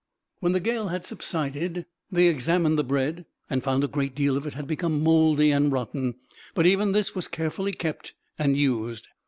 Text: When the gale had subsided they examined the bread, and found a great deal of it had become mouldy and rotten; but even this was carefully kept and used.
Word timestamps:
When 0.39 0.53
the 0.53 0.59
gale 0.59 0.87
had 0.87 1.05
subsided 1.05 1.85
they 2.11 2.25
examined 2.25 2.75
the 2.75 2.83
bread, 2.83 3.27
and 3.51 3.63
found 3.63 3.83
a 3.83 3.87
great 3.87 4.15
deal 4.15 4.35
of 4.35 4.47
it 4.47 4.55
had 4.55 4.65
become 4.65 5.03
mouldy 5.03 5.51
and 5.51 5.71
rotten; 5.71 6.15
but 6.55 6.65
even 6.65 6.91
this 6.93 7.13
was 7.13 7.27
carefully 7.27 7.71
kept 7.73 8.15
and 8.39 8.57
used. 8.57 9.09